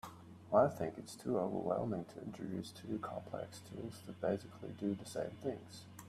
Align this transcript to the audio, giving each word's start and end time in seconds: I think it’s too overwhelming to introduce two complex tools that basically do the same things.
I 0.51 0.67
think 0.67 0.97
it’s 0.97 1.15
too 1.15 1.37
overwhelming 1.37 2.05
to 2.05 2.21
introduce 2.23 2.71
two 2.71 2.97
complex 3.03 3.59
tools 3.59 4.01
that 4.07 4.19
basically 4.19 4.71
do 4.71 4.95
the 4.95 5.05
same 5.05 5.29
things. 5.43 5.83